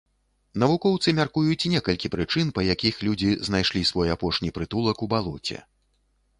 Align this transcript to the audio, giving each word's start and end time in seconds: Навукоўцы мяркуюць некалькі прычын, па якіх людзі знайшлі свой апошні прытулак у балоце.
Навукоўцы 0.61 1.13
мяркуюць 1.19 1.69
некалькі 1.73 2.11
прычын, 2.17 2.47
па 2.57 2.65
якіх 2.73 2.95
людзі 3.09 3.31
знайшлі 3.51 3.87
свой 3.93 4.13
апошні 4.17 4.49
прытулак 4.59 4.97
у 5.09 5.13
балоце. 5.17 5.57